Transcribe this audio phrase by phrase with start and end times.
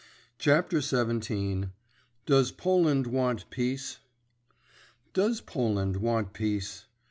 [0.39, 3.99] CHAPTER XVII—DOES POLAND WANT PEACE?
[5.13, 6.87] Does Poland want peace?